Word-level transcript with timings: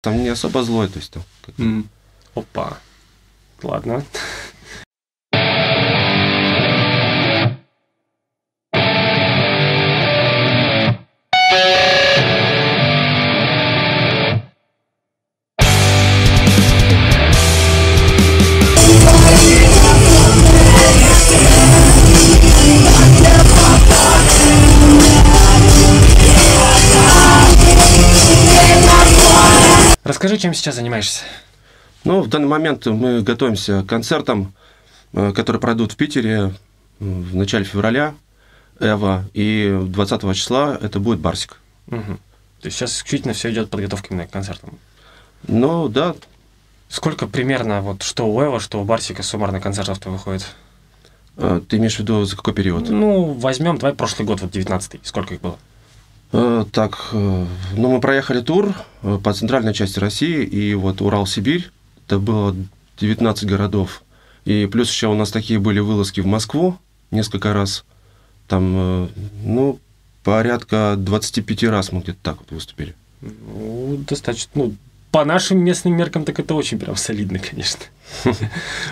Там 0.00 0.22
не 0.22 0.28
особо 0.28 0.62
злой, 0.62 0.88
то 0.88 0.98
есть 0.98 1.12
там... 1.12 1.22
как 1.42 1.58
М. 1.58 1.88
Опа. 2.34 2.78
Ладно. 3.62 4.04
Расскажи, 30.08 30.38
чем 30.38 30.54
сейчас 30.54 30.76
занимаешься. 30.76 31.24
Ну, 32.04 32.22
в 32.22 32.28
данный 32.28 32.48
момент 32.48 32.86
мы 32.86 33.20
готовимся 33.20 33.82
к 33.82 33.86
концертам, 33.86 34.54
э, 35.12 35.32
которые 35.32 35.60
пройдут 35.60 35.92
в 35.92 35.96
Питере 35.96 36.54
в 36.98 37.36
начале 37.36 37.64
февраля, 37.64 38.14
Эва, 38.80 39.26
и 39.34 39.78
20 39.82 40.34
числа 40.34 40.78
это 40.80 40.98
будет 40.98 41.18
Барсик. 41.20 41.60
Мгм. 41.88 42.16
То 42.60 42.66
есть 42.66 42.78
сейчас 42.78 42.96
исключительно 42.96 43.34
все 43.34 43.52
идет 43.52 43.68
подготовка 43.68 44.08
именно 44.10 44.26
к 44.26 44.30
концертам. 44.30 44.78
Ну, 45.46 45.88
да, 45.88 46.14
Сколько 46.88 47.26
примерно, 47.26 47.82
вот 47.82 48.02
что 48.02 48.26
у 48.26 48.42
Эва, 48.42 48.60
что 48.60 48.80
у 48.80 48.84
Барсика 48.84 49.22
суммарно 49.22 49.60
концертов-то 49.60 50.08
выходит? 50.08 50.46
э, 51.36 51.60
ты 51.68 51.76
имеешь 51.76 51.96
в 51.96 51.98
виду 51.98 52.24
за 52.24 52.34
какой 52.34 52.54
период? 52.54 52.88
Ну, 52.88 53.34
возьмем, 53.34 53.76
давай 53.76 53.94
прошлый 53.94 54.26
год, 54.26 54.40
вот 54.40 54.56
19-й. 54.56 55.00
Сколько 55.04 55.34
их 55.34 55.42
было? 55.42 55.58
Э, 56.32 56.64
Так, 56.72 57.08
э, 57.12 57.46
ну, 57.76 57.90
мы 57.90 58.00
проехали 58.00 58.40
тур 58.40 58.74
э, 59.02 59.18
по 59.22 59.32
центральной 59.32 59.72
части 59.72 59.98
России, 59.98 60.44
и 60.44 60.74
вот 60.74 61.00
Урал-Сибирь, 61.00 61.70
это 62.06 62.18
было 62.18 62.54
19 63.00 63.46
городов. 63.46 64.02
И 64.44 64.66
плюс 64.66 64.90
еще 64.90 65.08
у 65.08 65.14
нас 65.14 65.30
такие 65.30 65.58
были 65.58 65.78
вылазки 65.78 66.20
в 66.20 66.26
Москву 66.26 66.78
несколько 67.10 67.52
раз. 67.52 67.84
Там, 68.46 69.10
ну, 69.44 69.78
порядка 70.24 70.94
25 70.96 71.64
раз 71.64 71.92
мы 71.92 72.00
где-то 72.00 72.18
так 72.22 72.38
вот 72.38 72.50
выступили. 72.50 72.94
Ну, 73.20 73.98
достаточно, 74.08 74.50
ну, 74.54 74.74
по 75.10 75.24
нашим 75.24 75.58
местным 75.58 75.94
меркам, 75.94 76.24
так 76.24 76.38
это 76.38 76.54
очень 76.54 76.78
прям 76.78 76.96
солидно, 76.96 77.38
конечно. 77.38 77.80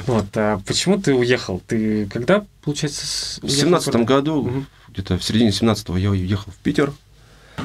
Вот, 0.06 0.26
а 0.34 0.60
почему 0.66 1.00
ты 1.00 1.14
уехал? 1.14 1.62
Ты 1.66 2.06
когда, 2.06 2.44
получается, 2.62 3.40
В 3.42 3.50
семнадцатом 3.50 4.04
году, 4.04 4.66
где-то 4.88 5.18
в 5.18 5.24
середине 5.24 5.50
17-го 5.50 5.96
я 5.96 6.10
уехал 6.10 6.52
в 6.52 6.56
Питер. 6.56 6.92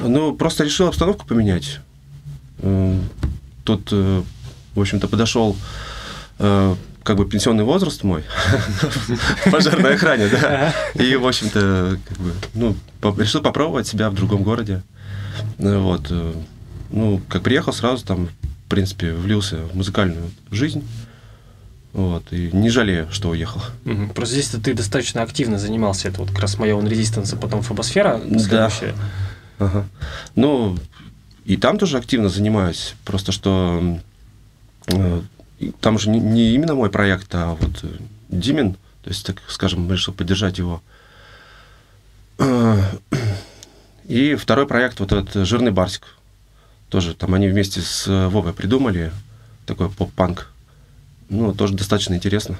Ну, 0.00 0.34
просто 0.34 0.64
решил 0.64 0.88
обстановку 0.88 1.26
поменять. 1.26 1.80
Тут, 3.64 3.88
э, 3.92 4.22
в 4.74 4.80
общем-то, 4.80 5.08
подошел 5.08 5.56
э, 6.38 6.74
как 7.02 7.16
бы 7.16 7.28
пенсионный 7.28 7.64
возраст 7.64 8.02
мой 8.04 8.24
пожарной 9.50 9.94
охране, 9.94 10.28
да. 10.28 10.72
И, 10.94 11.14
в 11.16 11.26
общем-то, 11.26 11.98
как 12.08 12.18
бы, 12.18 12.32
ну, 12.54 12.76
решил 13.18 13.40
попробовать 13.42 13.86
себя 13.86 14.10
в 14.10 14.14
другом 14.14 14.42
городе. 14.42 14.82
Э, 15.58 15.78
Вот. 15.78 16.12
Ну, 16.90 17.20
как 17.28 17.42
приехал, 17.42 17.72
сразу 17.72 18.04
там, 18.04 18.26
в 18.26 18.68
принципе, 18.68 19.12
влился 19.12 19.56
в 19.58 19.74
музыкальную 19.74 20.30
жизнь. 20.50 20.84
Вот. 21.92 22.24
И 22.32 22.50
не 22.52 22.70
жалею, 22.70 23.08
что 23.10 23.30
уехал. 23.30 23.62
Мгм. 23.84 24.10
Просто 24.10 24.34
здесь 24.34 24.48
ты 24.48 24.74
достаточно 24.74 25.22
активно 25.22 25.58
занимался. 25.58 26.08
Это 26.08 26.20
вот 26.20 26.30
как 26.30 26.40
раз 26.40 26.58
моя 26.58 26.74
он 26.76 26.86
резистанс, 26.88 27.32
а 27.32 27.36
потом 27.36 27.62
фобосфера. 27.62 28.20
Да. 28.24 28.70
Ага. 29.62 29.86
Ну, 30.34 30.76
и 31.44 31.56
там 31.56 31.78
тоже 31.78 31.98
активно 31.98 32.28
занимаюсь. 32.28 32.94
Просто 33.04 33.32
что 33.32 33.98
э, 34.88 35.22
там 35.80 35.98
же 35.98 36.10
не, 36.10 36.18
не 36.18 36.54
именно 36.54 36.74
мой 36.74 36.90
проект, 36.90 37.34
а 37.34 37.54
вот 37.54 37.84
э, 37.84 37.88
Димин. 38.28 38.74
То 39.02 39.10
есть, 39.10 39.24
так 39.26 39.36
скажем, 39.48 39.90
решил 39.90 40.14
поддержать 40.14 40.58
его. 40.58 40.82
Э, 42.38 42.80
И 44.08 44.34
второй 44.34 44.66
проект, 44.66 45.00
вот 45.00 45.12
этот 45.12 45.46
«Жирный 45.46 45.70
барсик». 45.70 46.02
Тоже 46.88 47.14
там 47.14 47.34
они 47.34 47.48
вместе 47.48 47.80
с 47.80 48.06
э, 48.06 48.28
Вовой 48.28 48.52
придумали 48.52 49.12
такой 49.64 49.88
поп-панк. 49.88 50.50
Ну, 51.28 51.54
тоже 51.54 51.74
достаточно 51.74 52.14
интересно. 52.14 52.58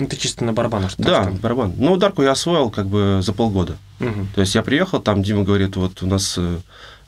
Ну, 0.00 0.06
ты 0.06 0.16
чисто 0.16 0.44
на 0.44 0.54
барабанах. 0.54 0.94
Да, 0.96 1.24
там. 1.24 1.36
барабан. 1.36 1.74
Ну, 1.76 1.92
ударку 1.92 2.22
я 2.22 2.30
освоил 2.30 2.70
как 2.70 2.86
бы 2.86 3.20
за 3.22 3.34
полгода. 3.34 3.76
Мгм. 3.98 4.28
То 4.34 4.40
есть 4.40 4.54
я 4.54 4.62
приехал, 4.62 5.00
там 5.00 5.22
Дима 5.22 5.44
говорит, 5.44 5.76
вот 5.76 6.02
у 6.02 6.06
нас 6.06 6.36
э, 6.38 6.58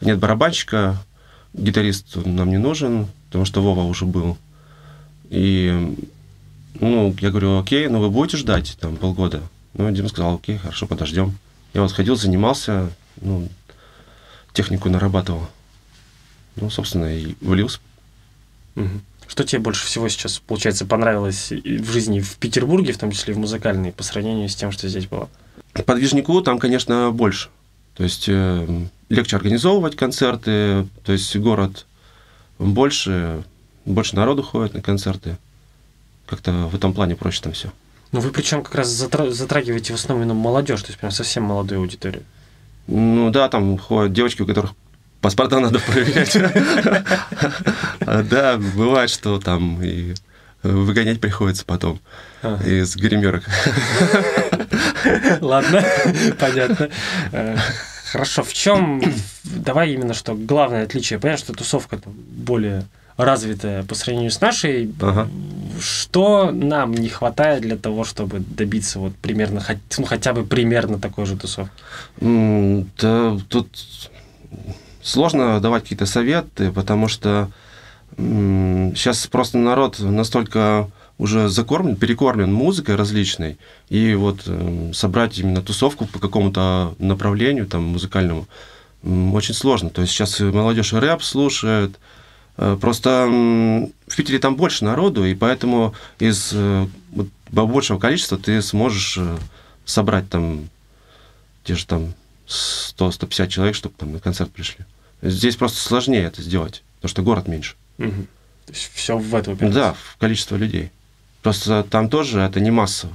нет 0.03 0.19
барабанщика, 0.19 0.99
гитарист 1.55 2.17
нам 2.27 2.51
не 2.51 2.59
нужен, 2.59 3.09
потому 3.29 3.47
что 3.47 3.63
Вова 3.63 3.83
уже 3.85 4.05
был. 4.05 4.37
И, 5.31 5.97
ну, 6.81 7.17
я 7.21 7.31
говорю, 7.31 7.59
окей, 7.59 7.89
ну 7.89 8.01
вы 8.01 8.11
будете 8.11 8.37
ждать 8.37 8.77
там 8.79 8.97
полгода? 8.97 9.41
Ну, 9.73 9.91
Дима 9.91 10.09
сказал, 10.09 10.35
окей, 10.35 10.59
хорошо, 10.59 10.87
подождем. 10.87 11.39
Я 11.73 11.81
вот 11.81 11.93
ходил, 11.93 12.17
занимался, 12.17 12.91
ну, 13.23 13.49
технику 14.53 14.91
нарабатывал. 14.91 15.49
Ну, 16.57 16.69
собственно, 16.69 17.07
и 17.07 17.35
влился. 17.41 17.79
Мгм. 18.75 19.01
Что 19.33 19.45
тебе 19.45 19.63
больше 19.63 19.87
всего 19.87 20.11
сейчас, 20.11 20.41
получается, 20.41 20.85
понравилось 20.85 21.51
в 21.51 21.91
жизни 21.91 22.21
в 22.21 22.37
Петербурге, 22.37 22.93
в 22.93 22.99
том 22.99 23.11
числе 23.13 23.33
и 23.33 23.35
в 23.35 23.39
музыкальной, 23.39 23.91
по 23.91 24.03
сравнению 24.03 24.47
с 24.51 24.55
тем, 24.55 24.71
что 24.71 24.87
здесь 24.91 25.07
было? 25.07 25.31
Подвижнику 25.87 26.43
там, 26.43 26.59
конечно, 26.59 27.11
больше. 27.13 27.49
То 27.95 28.05
есть 28.05 28.27
э, 28.29 28.87
легче 29.09 29.37
организовывать 29.37 29.97
концерты, 29.97 30.87
то 31.03 31.13
есть 31.13 31.35
город 31.39 31.87
больше, 32.59 33.43
больше 33.87 34.17
народу 34.17 34.43
ходит 34.43 34.75
на 34.75 34.83
концерты. 34.83 35.39
Как-то 36.27 36.67
в 36.67 36.75
этом 36.75 36.93
плане 36.93 37.17
проще 37.17 37.41
там 37.41 37.55
все. 37.55 37.73
Ну, 38.13 38.21
вы 38.21 38.33
причем 38.33 38.63
как 38.63 38.75
раз 38.75 38.91
затра- 38.91 39.31
затрагиваете 39.31 39.95
в 39.95 39.97
основном 39.97 40.37
молодежь, 40.37 40.83
то 40.83 40.89
есть 40.89 40.99
прям 40.99 41.11
совсем 41.11 41.45
молодую 41.45 41.81
аудиторию. 41.81 42.23
Ну 42.87 43.31
да, 43.31 43.49
там 43.49 43.79
ходят 43.79 44.13
девочки, 44.13 44.43
у 44.43 44.47
которых 44.47 44.75
паспорта 45.23 45.61
надо 45.61 45.79
проверять. 45.79 46.37
Да, 48.05 48.59
бывает, 48.59 49.09
что 49.09 49.39
там 49.39 49.83
и 49.83 50.15
выгонять 50.63 51.21
приходится 51.21 51.65
потом 51.65 52.01
из 52.67 52.95
гримерок. 52.97 53.45
Ладно, 55.41 55.83
понятно. 56.39 56.91
Э, 57.33 57.57
Хорошо, 58.13 58.43
в 58.43 58.53
чем, 58.53 59.01
давай 59.45 59.93
именно 59.93 60.13
что 60.13 60.35
главное 60.35 60.85
отличие. 60.85 61.19
Понятно, 61.19 61.45
что 61.45 61.55
тусовка 61.55 61.99
более 62.05 62.85
развитая 63.17 63.85
по 63.85 63.95
сравнению 63.95 64.31
с 64.31 64.41
нашей. 64.41 64.93
Ага. 65.01 65.29
Что 65.81 66.51
нам 66.51 66.93
не 66.93 67.09
хватает 67.09 67.63
для 67.63 67.79
того, 67.79 68.05
чтобы 68.05 68.41
добиться 68.41 68.99
вот 68.99 69.17
примерно, 69.17 69.65
ну, 69.97 70.05
хотя 70.05 70.35
бы 70.35 70.45
примерно 70.45 70.99
такой 70.99 71.25
же 71.25 71.37
тусовки? 71.37 71.73
Да, 72.21 73.39
тут 73.49 73.69
сложно 75.03 75.61
давать 75.61 75.83
какие-то 75.85 76.07
советы, 76.07 76.71
потому 76.71 77.09
что 77.09 77.51
сейчас 78.17 79.27
просто 79.27 79.59
народ 79.59 79.99
настолько 79.99 80.91
уже 81.19 81.49
закормлен, 81.49 81.97
перекормлен 81.97 82.53
музыкой 82.53 82.97
различной, 82.97 83.59
и 83.89 84.15
вот 84.15 84.47
м, 84.47 84.93
собрать 84.93 85.39
именно 85.39 85.63
тусовку 85.63 86.07
по 86.07 86.19
какому-то 86.19 86.95
направлению 86.99 87.67
там 87.67 87.85
музыкальному 87.85 88.47
очень 89.03 89.55
сложно. 89.55 89.91
То 89.91 90.03
есть 90.03 90.13
сейчас 90.13 90.41
молодежь 90.41 90.93
рэп 90.93 91.23
слушает, 91.23 91.99
Э, 92.57 92.77
Просто 92.81 93.27
в 93.29 94.17
Питере 94.17 94.39
там 94.39 94.57
больше 94.57 94.85
народу, 94.85 95.25
и 95.25 95.35
поэтому 95.35 95.95
из 96.19 96.51
э, 96.53 96.87
большего 97.51 97.99
количества 97.99 98.39
ты 98.39 98.61
сможешь 98.63 99.17
э, 99.19 99.39
собрать 99.85 100.29
там 100.29 100.69
те 101.65 101.75
же 101.75 101.87
там 101.87 102.15
100-150 102.47 103.49
человек, 103.49 103.75
чтобы 103.75 103.95
там 103.97 104.13
на 104.13 104.21
концерт 104.21 104.51
пришли. 104.51 104.85
Здесь 105.23 105.57
просто 105.57 105.79
сложнее 105.79 106.25
это 106.25 106.43
сделать, 106.43 106.83
потому 106.97 107.11
что 107.11 107.23
город 107.23 107.49
меньше. 107.49 107.77
Мгм. 107.99 108.27
То 108.67 108.73
есть 108.73 108.91
все 108.93 109.17
в 109.17 109.35
это 109.35 109.53
упирается. 109.53 109.81
Да, 109.81 109.93
в 109.95 110.17
количество 110.19 110.57
людей. 110.57 110.91
Просто 111.43 111.85
там 111.85 112.09
тоже 112.09 112.41
это 112.41 112.61
не 112.61 112.71
массово. 112.71 113.13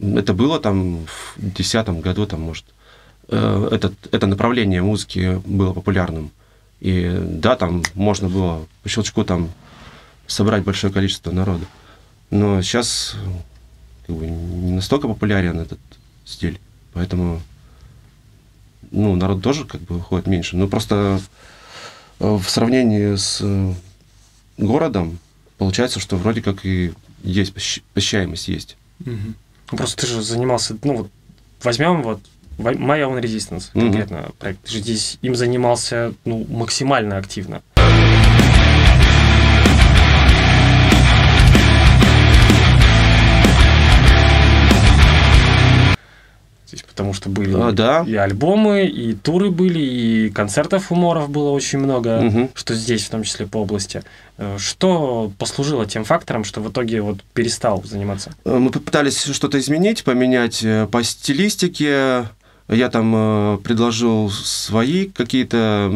Это 0.00 0.32
было 0.32 0.58
там 0.58 1.06
в 1.06 1.34
2010 1.36 1.88
году, 2.00 2.26
там, 2.26 2.40
может, 2.40 2.64
э, 3.28 3.68
этот, 3.70 3.94
это 4.12 4.26
направление 4.26 4.82
музыки 4.82 5.40
было 5.44 5.72
популярным. 5.72 6.30
И 6.80 7.18
да, 7.22 7.56
там 7.56 7.82
можно 7.94 8.28
было 8.28 8.66
по 8.82 8.88
щелчку 8.88 9.24
там 9.24 9.50
собрать 10.26 10.64
большое 10.64 10.92
количество 10.92 11.30
народа. 11.30 11.66
Но 12.30 12.62
сейчас 12.62 13.16
как 14.06 14.16
бы, 14.16 14.26
не 14.26 14.72
настолько 14.72 15.08
популярен 15.08 15.60
этот 15.60 15.78
стиль. 16.24 16.58
Поэтому 16.94 17.42
ну, 18.90 19.14
народ 19.16 19.42
тоже 19.42 19.64
как 19.64 19.80
бы 19.82 20.00
ходит 20.00 20.26
меньше. 20.26 20.56
Но 20.56 20.68
просто 20.68 21.20
э, 22.18 22.28
в 22.28 22.48
сравнении 22.48 23.16
с 23.16 23.38
э, 23.40 23.74
городом 24.56 25.18
получается, 25.58 26.00
что 26.00 26.16
вроде 26.16 26.42
как 26.42 26.64
и 26.64 26.92
есть 27.22 27.54
посещаемость 27.94 28.48
есть. 28.48 28.76
Угу. 29.04 29.76
Просто 29.76 30.02
ты 30.02 30.06
же 30.06 30.22
занимался, 30.22 30.76
ну 30.82 30.96
вот 30.96 31.10
возьмем 31.62 32.02
вот 32.02 32.20
My 32.58 33.00
Own 33.00 33.20
Resistance, 33.20 33.70
конкретно 33.72 34.16
mm 34.16 34.34
проект. 34.38 34.62
Ты 34.64 34.72
же 34.72 34.78
здесь 34.80 35.18
им 35.22 35.34
занимался 35.34 36.12
ну, 36.24 36.46
максимально 36.48 37.16
активно. 37.16 37.62
Здесь, 46.70 46.84
потому 46.84 47.12
что 47.12 47.28
были 47.28 47.52
а, 47.52 47.72
да. 47.72 48.04
и 48.06 48.14
альбомы, 48.14 48.84
и 48.86 49.12
туры 49.12 49.50
были, 49.50 49.80
и 49.80 50.30
концертов 50.30 50.92
уморов 50.92 51.28
было 51.28 51.50
очень 51.50 51.80
много, 51.80 52.24
угу. 52.24 52.50
что 52.54 52.76
здесь, 52.76 53.06
в 53.06 53.10
том 53.10 53.24
числе 53.24 53.48
по 53.48 53.56
области. 53.56 54.04
Э, 54.38 54.56
что 54.56 55.32
послужило 55.36 55.84
тем 55.84 56.04
фактором, 56.04 56.44
что 56.44 56.60
в 56.60 56.70
итоге 56.70 57.00
вот 57.00 57.24
перестал 57.34 57.82
заниматься? 57.82 58.32
Э, 58.44 58.56
мы 58.58 58.70
попытались 58.70 59.20
что-то 59.24 59.58
изменить, 59.58 60.04
поменять 60.04 60.62
э, 60.62 60.86
по 60.86 61.02
стилистике. 61.02 62.28
Я 62.68 62.88
там 62.88 63.58
предложил 63.64 64.30
свои 64.30 65.06
какие-то 65.06 65.92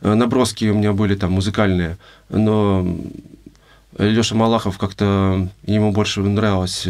наброски 0.00 0.64
у 0.64 0.74
меня 0.74 0.92
были 0.92 1.14
там 1.14 1.30
музыкальные, 1.30 1.98
но 2.28 2.84
Леша 3.96 4.34
Малахов 4.34 4.76
как-то 4.76 5.48
ему 5.64 5.92
больше 5.92 6.20
нравилось 6.20 6.84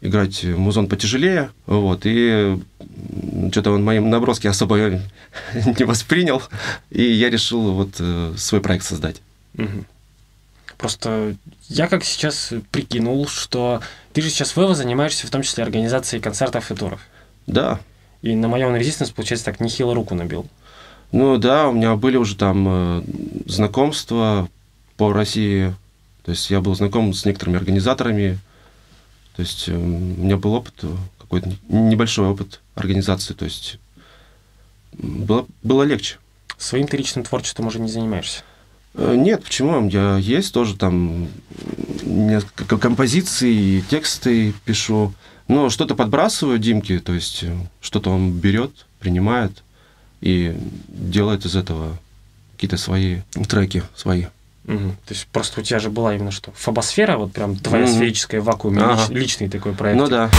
играть 0.00 0.44
музон 0.44 0.88
потяжелее, 0.88 1.50
вот, 1.66 2.02
и 2.04 2.58
что-то 3.50 3.72
он 3.72 3.84
мои 3.84 3.98
наброски 3.98 4.46
особо 4.46 4.76
не 5.54 5.84
воспринял, 5.84 6.42
и 6.90 7.02
я 7.02 7.30
решил 7.30 7.72
вот 7.72 7.96
э, 7.98 8.34
свой 8.36 8.60
проект 8.60 8.84
создать. 8.84 9.16
Угу. 9.56 9.84
Просто 10.78 11.34
я 11.68 11.88
как 11.88 12.04
сейчас 12.04 12.52
прикинул, 12.70 13.26
что 13.26 13.82
ты 14.12 14.22
же 14.22 14.30
сейчас 14.30 14.54
в 14.54 14.58
Эво 14.58 14.74
занимаешься 14.74 15.26
в 15.26 15.30
том 15.30 15.42
числе 15.42 15.64
организацией 15.64 16.22
концертов 16.22 16.70
и 16.70 16.74
туров. 16.74 17.00
Да. 17.46 17.80
И 18.22 18.34
на 18.34 18.46
моем 18.48 18.74
резистенс, 18.76 19.10
получается, 19.10 19.46
так 19.46 19.60
нехило 19.60 19.94
руку 19.94 20.14
набил. 20.14 20.46
Ну 21.10 21.36
да, 21.38 21.68
у 21.68 21.72
меня 21.72 21.96
были 21.96 22.16
уже 22.16 22.36
там 22.36 22.66
э, 22.68 23.02
знакомства 23.46 24.48
по 24.96 25.12
России. 25.12 25.74
То 26.24 26.32
есть 26.32 26.50
я 26.50 26.60
был 26.60 26.74
знаком 26.74 27.12
с 27.12 27.24
некоторыми 27.24 27.56
организаторами, 27.56 28.38
то 29.38 29.42
есть 29.42 29.68
э, 29.68 29.72
у 29.72 29.78
меня 29.78 30.36
был 30.36 30.52
опыт, 30.54 30.74
э, 30.82 30.88
какой-то 31.16 31.52
небольшой 31.68 32.26
опыт 32.26 32.58
организации, 32.74 33.34
то 33.34 33.44
есть 33.44 33.78
было, 34.94 35.46
было 35.62 35.84
легче. 35.84 36.16
Своим 36.56 36.88
ты 36.88 36.96
личным 36.96 37.24
творчеством 37.24 37.68
уже 37.68 37.78
не 37.78 37.88
занимаешься? 37.88 38.42
Э, 38.94 39.14
нет, 39.16 39.44
почему? 39.44 39.88
Я 39.90 40.16
есть 40.16 40.52
тоже 40.52 40.74
там 40.74 41.28
несколько 42.02 42.78
композиций, 42.78 43.84
тексты 43.88 44.54
пишу. 44.64 45.14
Но 45.46 45.70
что-то 45.70 45.94
подбрасываю 45.94 46.58
Димке, 46.58 46.98
то 46.98 47.14
есть 47.14 47.44
что-то 47.80 48.10
он 48.10 48.32
берет, 48.32 48.86
принимает 48.98 49.62
и 50.20 50.56
делает 50.88 51.44
из 51.44 51.54
этого 51.54 51.96
какие-то 52.56 52.76
свои 52.76 53.20
треки, 53.48 53.84
свои. 53.94 54.24
Угу. 54.68 54.90
То 55.06 55.14
есть 55.14 55.26
просто 55.32 55.60
у 55.60 55.64
тебя 55.64 55.78
же 55.78 55.88
была 55.88 56.14
именно 56.14 56.30
что? 56.30 56.52
Фобосфера, 56.54 57.16
вот 57.16 57.32
прям 57.32 57.56
твоя 57.56 57.84
угу. 57.84 57.92
сферическая 57.92 58.42
вакуум, 58.42 58.78
ага. 58.78 59.00
лич, 59.08 59.22
личный 59.22 59.48
такой 59.48 59.72
проект. 59.72 59.98
Ну 59.98 60.08
да. 60.08 60.30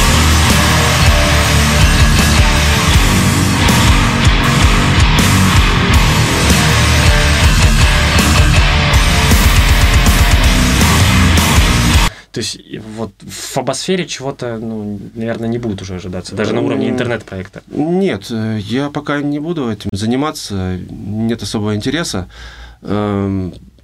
То 12.31 12.41
есть 12.41 12.61
вот 12.95 13.11
в 13.19 13.31
фобосфере 13.31 14.05
чего-то, 14.05 14.59
ну, 14.59 14.99
наверное, 15.15 15.49
не 15.49 15.57
будет 15.57 15.81
уже 15.81 15.95
ожидаться, 15.95 16.35
даже 16.35 16.53
на 16.53 16.61
уровне 16.61 16.87
интернет-проекта. 16.87 17.63
Нет, 17.67 18.27
э, 18.29 18.59
я 18.61 18.91
пока 18.91 19.19
не 19.21 19.39
буду 19.39 19.69
этим 19.71 19.89
заниматься, 19.91 20.77
нет 20.87 21.41
особого 21.41 21.75
интереса. 21.75 22.29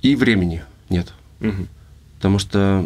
И 0.06 0.16
времени 0.16 0.62
нет. 0.90 1.12
Угу. 1.42 1.66
Потому 2.18 2.38
что 2.38 2.86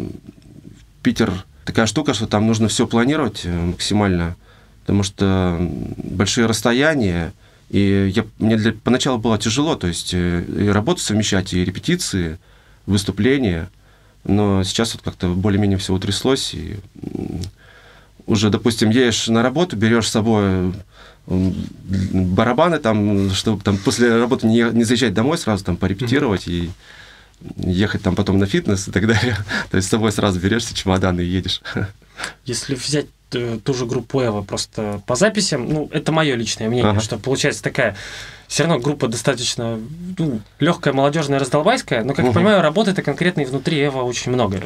Питер 1.02 1.44
такая 1.66 1.84
штука, 1.84 2.14
что 2.14 2.26
там 2.26 2.46
нужно 2.46 2.68
все 2.68 2.86
планировать 2.86 3.42
э, 3.44 3.54
максимально, 3.54 4.36
потому 4.80 5.02
что 5.02 5.58
большие 5.98 6.46
расстояния, 6.46 7.34
и 7.68 8.10
я, 8.14 8.24
мне 8.38 8.56
для, 8.56 8.72
поначалу 8.72 9.18
было 9.18 9.36
тяжело, 9.36 9.76
то 9.76 9.86
есть 9.86 10.14
э, 10.14 10.42
и 10.44 10.68
работу 10.68 11.02
совмещать, 11.02 11.52
и 11.52 11.62
репетиции, 11.62 12.38
выступления, 12.86 13.68
но 14.24 14.62
сейчас 14.62 14.94
вот 14.94 15.02
как-то 15.02 15.28
более-менее 15.28 15.76
все 15.76 15.92
утряслось, 15.92 16.54
и 16.54 16.78
уже, 18.26 18.48
допустим, 18.48 18.88
едешь 18.88 19.28
на 19.28 19.42
работу, 19.42 19.76
берешь 19.76 20.08
с 20.08 20.12
собой 20.12 20.72
барабаны 21.26 22.78
там, 22.78 23.30
чтобы 23.30 23.62
там 23.62 23.76
после 23.76 24.16
работы 24.16 24.46
не, 24.46 24.62
не 24.72 24.84
заезжать 24.84 25.12
домой 25.12 25.36
сразу 25.36 25.66
там 25.66 25.76
порепетировать 25.76 26.46
mm-hmm. 26.46 26.64
и 26.66 26.70
ехать 27.56 28.02
там 28.02 28.14
потом 28.14 28.38
на 28.38 28.46
фитнес 28.46 28.88
и 28.88 28.90
так 28.90 29.06
далее. 29.06 29.36
То 29.70 29.76
есть 29.76 29.88
с 29.88 29.90
собой 29.90 30.12
сразу 30.12 30.38
берешься 30.40 30.74
чемодан 30.74 31.18
и 31.20 31.24
едешь. 31.24 31.62
Если 32.44 32.74
взять 32.74 33.06
э, 33.32 33.58
ту 33.64 33.74
же 33.74 33.86
группу 33.86 34.22
Эва 34.22 34.42
просто 34.42 35.02
по 35.06 35.14
записям, 35.14 35.68
ну, 35.68 35.88
это 35.92 36.12
мое 36.12 36.34
личное 36.34 36.68
мнение, 36.68 36.90
ага. 36.90 37.00
что 37.00 37.18
получается 37.18 37.62
такая 37.62 37.96
все 38.46 38.64
равно 38.64 38.80
группа 38.80 39.06
достаточно 39.06 39.78
ну, 40.18 40.40
легкая, 40.58 40.92
молодежная, 40.92 41.38
раздолбайская, 41.38 42.02
но, 42.02 42.14
как 42.14 42.24
угу. 42.24 42.28
я 42.28 42.34
понимаю, 42.34 42.62
работы-то 42.62 43.02
конкретно 43.02 43.42
и 43.42 43.44
внутри 43.44 43.84
Эва 43.84 44.02
очень 44.02 44.32
много. 44.32 44.60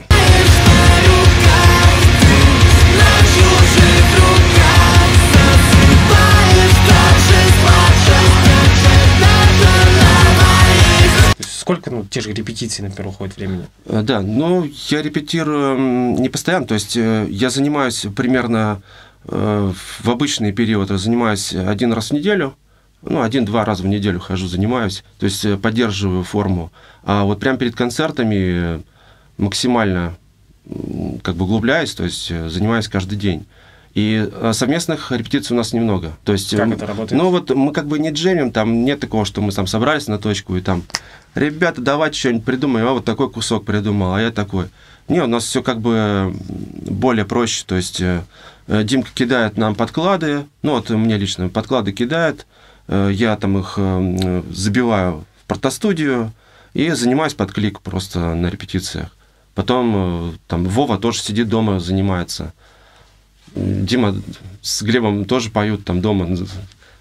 Сколько, 11.74 11.90
ну, 11.90 12.04
те 12.04 12.20
же 12.20 12.32
репетиции, 12.32 12.82
например, 12.82 13.08
уходит 13.08 13.36
времени? 13.36 13.66
Э, 13.86 14.02
да, 14.02 14.20
ну, 14.20 14.64
я 14.88 15.02
репетирую 15.02 16.16
не 16.20 16.28
постоянно, 16.28 16.66
то 16.66 16.74
есть 16.74 16.96
э, 16.96 17.26
я 17.28 17.50
занимаюсь 17.50 18.06
примерно 18.14 18.80
э, 19.24 19.72
в 19.74 20.08
обычный 20.08 20.52
период, 20.52 20.88
занимаюсь 20.90 21.52
один 21.52 21.92
раз 21.92 22.10
в 22.10 22.14
неделю, 22.14 22.54
ну, 23.02 23.22
один-два 23.22 23.64
раза 23.64 23.82
в 23.82 23.86
неделю 23.86 24.20
хожу, 24.20 24.46
занимаюсь, 24.46 25.02
то 25.18 25.26
есть 25.26 25.60
поддерживаю 25.60 26.22
форму. 26.22 26.70
А 27.02 27.24
вот 27.24 27.40
прямо 27.40 27.58
перед 27.58 27.74
концертами 27.74 28.82
максимально 29.36 30.16
как 31.22 31.34
бы 31.34 31.44
углубляюсь, 31.44 31.92
то 31.94 32.04
есть 32.04 32.28
занимаюсь 32.28 32.86
каждый 32.86 33.18
день. 33.18 33.46
И 33.94 34.28
совместных 34.52 35.12
репетиций 35.12 35.54
у 35.54 35.56
нас 35.56 35.72
немного. 35.72 36.16
То 36.24 36.32
есть, 36.32 36.54
как 36.56 36.68
это 36.72 36.86
работает? 36.86 37.22
Ну 37.22 37.30
вот 37.30 37.50
мы 37.50 37.72
как 37.72 37.86
бы 37.86 38.00
не 38.00 38.10
джемим, 38.10 38.50
там 38.50 38.84
нет 38.84 38.98
такого, 38.98 39.24
что 39.24 39.40
мы 39.40 39.52
там 39.52 39.68
собрались 39.68 40.08
на 40.08 40.18
точку 40.18 40.56
и 40.56 40.60
там 40.60 40.82
ребята, 41.34 41.80
давайте 41.80 42.18
что-нибудь 42.18 42.44
придумаем, 42.44 42.86
а 42.86 42.92
вот 42.92 43.04
такой 43.04 43.30
кусок 43.30 43.64
придумал, 43.64 44.14
а 44.14 44.20
я 44.20 44.30
такой. 44.30 44.66
Не, 45.08 45.22
у 45.22 45.26
нас 45.26 45.44
все 45.44 45.62
как 45.62 45.80
бы 45.80 46.34
более 46.42 47.24
проще, 47.26 47.64
то 47.66 47.76
есть 47.76 48.00
э, 48.00 48.22
Димка 48.66 49.10
кидает 49.12 49.58
нам 49.58 49.74
подклады, 49.74 50.46
ну 50.62 50.72
вот 50.72 50.88
мне 50.90 51.18
лично 51.18 51.48
подклады 51.48 51.92
кидает, 51.92 52.46
э, 52.88 53.10
я 53.12 53.36
там 53.36 53.58
их 53.58 53.74
э, 53.76 54.42
забиваю 54.50 55.24
в 55.42 55.46
протостудию 55.46 56.32
и 56.72 56.90
занимаюсь 56.90 57.34
под 57.34 57.52
клик 57.52 57.80
просто 57.80 58.34
на 58.34 58.46
репетициях. 58.46 59.14
Потом 59.54 60.36
там 60.48 60.64
Вова 60.64 60.98
тоже 60.98 61.20
сидит 61.20 61.48
дома, 61.48 61.78
занимается. 61.78 62.52
Дима 63.54 64.20
с 64.62 64.82
Глебом 64.82 65.24
тоже 65.24 65.50
поют 65.50 65.84
там 65.84 66.00
дома, 66.00 66.36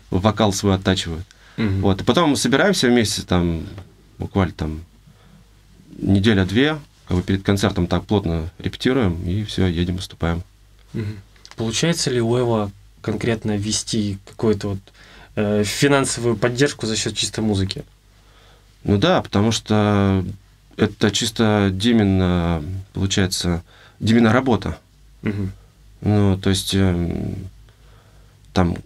вокал 0.10 0.54
свой 0.54 0.76
оттачивают. 0.76 1.26
Угу. 1.58 1.68
Вот. 1.82 2.02
И 2.02 2.04
потом 2.04 2.32
мы 2.32 2.36
собираемся 2.36 2.88
вместе, 2.88 3.22
там, 3.24 3.66
буквально 4.18 4.54
там 4.54 4.82
неделя-две, 5.98 6.80
как 7.08 7.18
бы 7.18 7.24
перед 7.24 7.44
концертом 7.44 7.88
так 7.88 8.06
плотно 8.06 8.50
репетируем, 8.60 9.22
и 9.24 9.44
все, 9.44 9.68
едем, 9.68 9.98
выступаем. 9.98 10.44
Получается 11.56 12.10
ли 12.10 12.22
у 12.22 12.38
Эва 12.38 12.72
конкретно 13.02 13.58
вести 13.58 14.18
какую-то 14.28 14.70
вот 14.70 14.80
э, 15.36 15.64
финансовую 15.64 16.36
поддержку 16.36 16.86
за 16.86 16.96
счет 16.96 17.16
чисто 17.16 17.42
музыки? 17.42 17.84
Ну 18.84 18.98
да, 18.98 19.22
потому 19.22 19.52
что 19.52 20.26
это 20.78 21.12
чисто 21.12 21.70
Димина, 21.72 22.64
получается, 22.94 23.64
Димина 24.00 24.32
работа. 24.32 24.78
Угу. 25.24 25.50
Ну, 26.04 26.38
то 26.38 26.50
есть 26.50 26.74
э, 26.76 27.34
там 28.54 28.78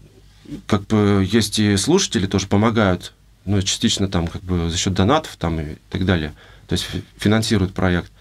как 0.65 0.85
бы 0.87 1.27
есть 1.29 1.59
и 1.59 1.75
слушатели 1.77 2.27
тоже 2.27 2.47
помогают 2.47 3.13
ну, 3.47 3.61
частично 3.61 4.07
там 4.07 4.27
как 4.27 4.43
бы 4.43 4.69
за 4.69 4.77
счет 4.77 4.93
донатов 4.93 5.35
там 5.37 5.59
и 5.59 5.75
так 5.89 6.05
далее. 6.05 6.33
То 6.67 6.73
есть 6.73 6.85
финансирует 7.17 7.73
проект. 7.73 8.11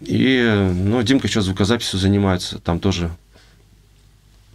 И, 0.00 0.70
ну, 0.74 1.02
Димка 1.02 1.28
еще 1.28 1.40
звукозаписью 1.40 1.98
занимается, 1.98 2.58
там 2.58 2.80
тоже 2.80 3.10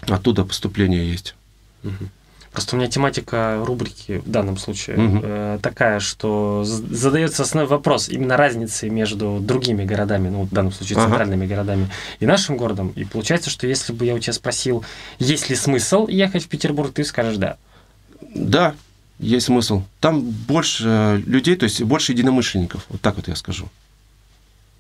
оттуда 0.01 0.43
поступление 0.43 1.09
есть. 1.09 1.33
Угу. 1.83 2.09
Просто 2.51 2.75
у 2.75 2.79
меня 2.79 2.89
тематика 2.89 3.63
рубрики 3.65 4.17
в 4.25 4.29
данном 4.29 4.57
случае 4.57 4.97
угу. 4.97 5.19
э, 5.23 5.59
такая, 5.61 6.01
что 6.01 6.63
задается 6.65 7.43
основной 7.43 7.69
вопрос 7.69 8.09
именно 8.09 8.35
разницы 8.35 8.89
между 8.89 9.39
другими 9.39 9.85
городами, 9.85 10.27
ну, 10.27 10.43
в 10.43 10.49
данном 10.49 10.73
случае 10.73 10.97
центральными 10.97 11.45
ага. 11.45 11.55
городами, 11.55 11.89
и 12.19 12.25
нашим 12.25 12.57
городом. 12.57 12.91
И 12.97 13.05
получается, 13.05 13.49
что 13.49 13.67
если 13.67 13.93
бы 13.93 14.05
я 14.05 14.15
у 14.15 14.19
тебя 14.19 14.33
спросил, 14.33 14.83
есть 15.17 15.49
ли 15.49 15.55
смысл 15.55 16.07
ехать 16.07 16.43
в 16.43 16.49
Петербург, 16.49 16.93
ты 16.93 17.05
скажешь 17.05 17.37
да. 17.37 17.55
Да, 18.35 18.75
есть 19.17 19.45
смысл. 19.45 19.83
Там 20.01 20.21
больше 20.21 21.23
людей, 21.25 21.55
то 21.55 21.63
есть 21.63 21.81
больше 21.83 22.11
единомышленников, 22.11 22.85
вот 22.89 22.99
так 22.99 23.15
вот 23.15 23.29
я 23.29 23.35
скажу. 23.37 23.69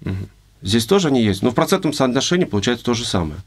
Угу. 0.03 0.27
Здесь 0.61 0.85
тоже 0.85 1.07
они 1.07 1.23
есть, 1.23 1.41
но 1.41 1.51
в 1.51 1.55
процентном 1.55 1.93
соотношении 1.93 2.45
получается 2.45 2.83
то 2.83 2.93
же 2.93 3.05
самое. 3.05 3.39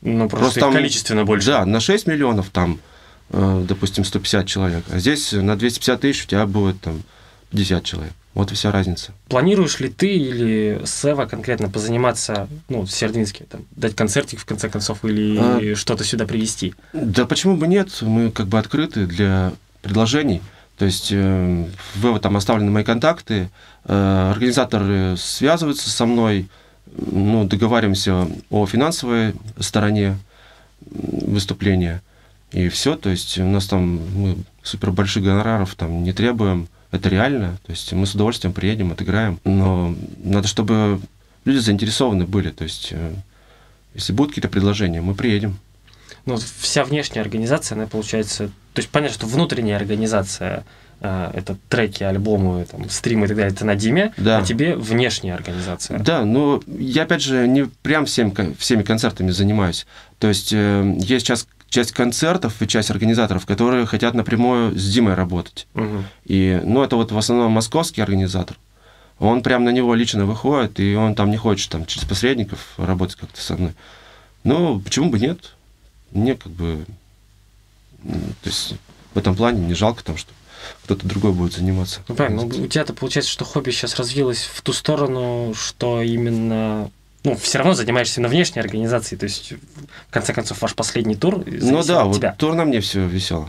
Ну, 0.00 0.28
просто, 0.28 0.38
просто 0.38 0.60
там, 0.60 0.72
количественно 0.72 1.24
больше. 1.24 1.48
Да, 1.48 1.66
на 1.66 1.80
6 1.80 2.06
миллионов 2.06 2.50
там, 2.50 2.74
э, 2.74 2.91
допустим, 3.32 4.04
150 4.04 4.46
человек, 4.46 4.84
а 4.90 4.98
здесь 4.98 5.32
на 5.32 5.56
250 5.56 6.00
тысяч 6.00 6.24
у 6.24 6.28
тебя 6.28 6.46
будет 6.46 6.80
там 6.80 7.02
50 7.50 7.84
человек. 7.84 8.12
Вот 8.34 8.50
и 8.50 8.54
вся 8.54 8.72
разница. 8.72 9.12
Планируешь 9.28 9.78
ли 9.80 9.90
ты 9.90 10.08
или 10.08 10.80
Сева 10.86 11.26
конкретно 11.26 11.68
позаниматься, 11.68 12.48
ну, 12.70 12.82
в 12.82 12.90
Сердвинске, 12.90 13.44
там, 13.44 13.66
дать 13.72 13.94
концертик 13.94 14.40
в 14.40 14.46
конце 14.46 14.70
концов 14.70 15.04
или 15.04 15.72
а... 15.72 15.76
что-то 15.76 16.02
сюда 16.02 16.24
привезти? 16.24 16.74
Да 16.94 17.26
почему 17.26 17.58
бы 17.58 17.66
нет? 17.66 17.90
Мы 18.00 18.30
как 18.30 18.46
бы 18.46 18.58
открыты 18.58 19.06
для 19.06 19.52
предложений. 19.82 20.40
То 20.78 20.86
есть 20.86 21.08
э, 21.12 21.66
в 21.96 22.18
там 22.20 22.36
оставлены 22.36 22.70
мои 22.70 22.84
контакты, 22.84 23.50
э, 23.84 24.30
организаторы 24.30 25.16
связываются 25.18 25.90
со 25.90 26.06
мной, 26.06 26.48
ну, 26.96 27.44
договариваемся 27.44 28.26
о 28.48 28.66
финансовой 28.66 29.34
стороне 29.60 30.16
выступления. 30.80 32.02
И 32.52 32.68
все, 32.68 32.96
то 32.96 33.10
есть 33.10 33.38
у 33.38 33.44
нас 33.44 33.66
там 33.66 34.00
мы 34.14 34.36
супер 34.62 34.90
больших 34.90 35.24
гонораров 35.24 35.74
там 35.74 36.02
не 36.02 36.12
требуем, 36.12 36.68
это 36.90 37.08
реально, 37.08 37.58
то 37.64 37.72
есть 37.72 37.92
мы 37.92 38.06
с 38.06 38.14
удовольствием 38.14 38.52
приедем, 38.52 38.92
отыграем, 38.92 39.40
но 39.44 39.94
надо, 40.22 40.46
чтобы 40.46 41.00
люди 41.46 41.58
заинтересованы 41.58 42.26
были, 42.26 42.50
то 42.50 42.64
есть 42.64 42.88
э, 42.90 43.14
если 43.94 44.12
будут 44.12 44.32
какие-то 44.32 44.48
предложения, 44.48 45.00
мы 45.00 45.14
приедем. 45.14 45.58
Ну, 46.26 46.36
вся 46.36 46.84
внешняя 46.84 47.22
организация, 47.22 47.76
она 47.76 47.86
получается, 47.86 48.48
то 48.74 48.78
есть 48.78 48.90
понятно, 48.90 49.14
что 49.14 49.26
внутренняя 49.26 49.76
организация 49.76 50.64
э, 51.00 51.30
это 51.34 51.56
треки, 51.70 52.02
альбомы, 52.02 52.66
там, 52.70 52.88
стримы 52.90 53.24
и 53.24 53.28
так 53.28 53.36
далее, 53.38 53.52
это 53.54 53.64
на 53.64 53.74
Диме, 53.74 54.12
да. 54.18 54.38
а 54.38 54.42
тебе 54.42 54.76
внешняя 54.76 55.34
организация. 55.34 55.98
Да, 55.98 56.26
но 56.26 56.62
я, 56.66 57.04
опять 57.04 57.22
же, 57.22 57.48
не 57.48 57.64
прям 57.64 58.04
всем, 58.04 58.34
всеми 58.58 58.82
концертами 58.82 59.30
занимаюсь. 59.30 59.86
То 60.18 60.28
есть 60.28 60.52
э, 60.52 60.94
есть 60.98 61.26
сейчас 61.26 61.48
часть 61.72 61.92
концертов 61.92 62.60
и 62.60 62.68
часть 62.68 62.90
организаторов, 62.90 63.46
которые 63.46 63.86
хотят 63.86 64.14
напрямую 64.14 64.78
с 64.78 64.92
Димой 64.92 65.14
работать. 65.14 65.66
Угу. 65.74 66.04
И, 66.26 66.60
ну, 66.64 66.82
это 66.82 66.96
вот 66.96 67.12
в 67.12 67.18
основном 67.18 67.52
московский 67.52 68.02
организатор. 68.02 68.58
Он 69.18 69.42
прям 69.42 69.64
на 69.64 69.70
него 69.70 69.94
лично 69.94 70.26
выходит, 70.26 70.78
и 70.80 70.94
он 70.94 71.14
там 71.14 71.30
не 71.30 71.38
хочет 71.38 71.70
там 71.70 71.86
через 71.86 72.06
посредников 72.06 72.74
работать 72.76 73.16
как-то 73.16 73.40
со 73.40 73.56
мной. 73.56 73.72
Ну, 74.44 74.80
почему 74.80 75.10
бы 75.10 75.18
нет? 75.18 75.54
Мне 76.10 76.34
как 76.34 76.52
бы... 76.52 76.84
То 78.02 78.50
есть 78.50 78.74
в 79.14 79.18
этом 79.18 79.34
плане 79.34 79.64
не 79.66 79.74
жалко 79.74 80.04
там, 80.04 80.18
что 80.18 80.30
кто-то 80.84 81.06
другой 81.06 81.32
будет 81.32 81.54
заниматься. 81.54 82.00
Ну, 82.06 82.14
правильно. 82.14 82.42
Ну, 82.42 82.48
у 82.48 82.66
тебя-то 82.66 82.92
получается, 82.92 83.32
что 83.32 83.46
хобби 83.46 83.70
сейчас 83.70 83.96
развилось 83.96 84.42
в 84.42 84.60
ту 84.60 84.74
сторону, 84.74 85.54
что 85.56 86.02
именно 86.02 86.90
ну, 87.24 87.36
все 87.36 87.58
равно 87.58 87.74
занимаешься 87.74 88.20
на 88.20 88.28
внешней 88.28 88.60
организации, 88.60 89.16
то 89.16 89.24
есть, 89.24 89.52
в 90.08 90.12
конце 90.12 90.32
концов, 90.32 90.60
ваш 90.60 90.74
последний 90.74 91.14
тур 91.14 91.44
Ну 91.46 91.82
да, 91.84 92.04
вот 92.04 92.16
тебя. 92.16 92.34
тур 92.36 92.54
на 92.54 92.64
мне 92.64 92.80
все 92.80 93.06
весело. 93.06 93.48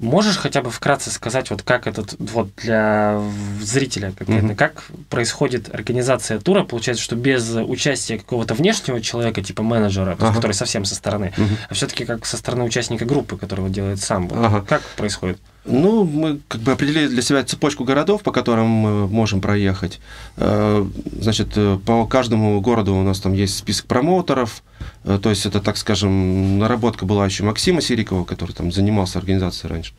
Можешь 0.00 0.38
хотя 0.38 0.62
бы 0.62 0.70
вкратце 0.70 1.10
сказать, 1.10 1.50
вот 1.50 1.62
как 1.62 1.86
этот, 1.86 2.14
вот 2.18 2.48
для 2.56 3.22
зрителя 3.60 4.12
конкретно, 4.16 4.52
mm-hmm. 4.52 4.56
как 4.56 4.84
происходит 5.10 5.74
организация 5.74 6.40
тура? 6.40 6.64
Получается, 6.64 7.04
что 7.04 7.16
без 7.16 7.50
участия 7.54 8.16
какого-то 8.16 8.54
внешнего 8.54 9.02
человека, 9.02 9.42
типа 9.42 9.62
менеджера, 9.62 10.16
ага. 10.18 10.32
который 10.34 10.52
совсем 10.52 10.86
со 10.86 10.94
стороны, 10.94 11.34
mm-hmm. 11.36 11.56
а 11.68 11.74
все-таки 11.74 12.06
как 12.06 12.24
со 12.24 12.38
стороны 12.38 12.64
участника 12.64 13.04
группы, 13.04 13.36
которого 13.36 13.68
делает 13.68 14.00
сам. 14.00 14.28
Вот, 14.28 14.42
ага. 14.42 14.64
Как 14.66 14.80
происходит? 14.96 15.38
Ну, 15.66 16.04
мы 16.04 16.40
как 16.48 16.62
бы 16.62 16.72
определили 16.72 17.08
для 17.08 17.20
себя 17.20 17.44
цепочку 17.44 17.84
городов, 17.84 18.22
по 18.22 18.32
которым 18.32 18.66
мы 18.66 19.08
можем 19.08 19.42
проехать. 19.42 20.00
Э, 20.38 20.86
значит, 21.20 21.52
э, 21.56 21.78
по 21.84 22.06
каждому 22.06 22.58
городу 22.62 22.94
у 22.94 23.02
нас 23.02 23.20
там 23.20 23.34
есть 23.34 23.58
список 23.58 23.84
промоутеров. 23.84 24.62
Э, 25.04 25.18
то 25.22 25.30
есть 25.30 25.46
это, 25.46 25.60
так 25.60 25.76
скажем, 25.76 26.58
наработка 26.58 27.06
была 27.06 27.26
еще 27.26 27.44
Максима 27.44 27.80
Сирикова, 27.80 28.24
который 28.24 28.52
там 28.52 28.72
занимался 28.72 29.18
организацией 29.18 29.72
раньше. 29.72 29.92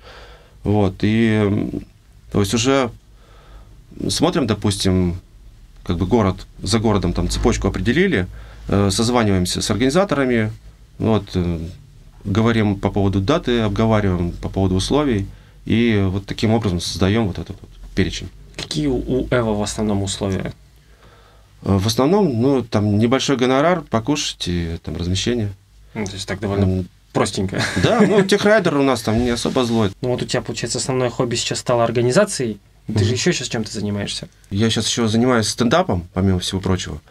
Вот, 0.63 0.95
и 1.01 1.81
то 2.31 2.39
есть 2.39 2.53
уже 2.53 2.91
смотрим, 4.09 4.47
допустим, 4.47 5.19
как 5.83 5.97
бы 5.97 6.05
город 6.05 6.45
за 6.61 6.79
городом 6.79 7.13
там 7.13 7.29
цепочку 7.29 7.67
определили, 7.67 8.27
созваниваемся 8.67 9.63
с 9.63 9.71
организаторами, 9.71 10.51
вот, 10.99 11.35
говорим 12.23 12.75
по 12.75 12.91
поводу 12.91 13.19
даты, 13.21 13.61
обговариваем 13.61 14.33
по 14.33 14.49
поводу 14.49 14.75
условий– 14.75 15.27
и 15.65 16.03
вот 16.09 16.25
таким 16.25 16.51
образом 16.51 16.79
создаем 16.79 17.27
вот 17.27 17.37
этот 17.37 17.57
вот 17.61 17.69
перечень. 17.95 18.29
Какие 18.55 18.87
у 18.87 19.27
Эва 19.29 19.53
в 19.53 19.61
основном 19.61 20.03
условия? 20.03 20.53
Э, 21.63 21.77
в 21.77 21.87
основном, 21.87 22.41
ну, 22.41 22.63
там 22.63 22.97
небольшой 22.97 23.37
гонорар, 23.37 23.81
покушать 23.81 24.47
и 24.47 24.77
там 24.83 24.95
размещение. 24.95 25.53
Ну, 25.93 26.05
то 26.05 26.13
есть 26.13 26.27
так 26.27 26.39
довольно 26.39 26.85
простенько. 27.13 27.61
Да, 27.83 28.01
ну, 28.01 28.21
техрайдер 28.23 28.77
у 28.77 28.83
нас 28.83 29.01
там 29.01 29.23
не 29.23 29.29
особо 29.29 29.65
злой. 29.65 29.91
Ну, 30.01 30.09
вот 30.09 30.21
у 30.21 30.25
тебя, 30.25 30.41
получается, 30.41 30.77
основное 30.77 31.09
хобби 31.09 31.35
сейчас 31.35 31.59
стало 31.59 31.83
организацией. 31.83 32.59
Ты 32.87 32.93
mm-hmm. 32.93 33.03
же 33.03 33.13
еще 33.13 33.33
сейчас 33.33 33.47
чем-то 33.47 33.71
занимаешься? 33.71 34.27
Я 34.49 34.69
сейчас 34.69 34.87
еще 34.87 35.07
занимаюсь 35.07 35.47
стендапом, 35.47 36.07
помимо 36.13 36.39
всего 36.39 36.59
прочего. 36.59 37.01